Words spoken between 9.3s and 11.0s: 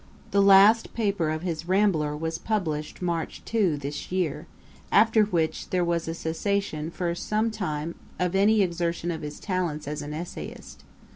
talents as an essayist.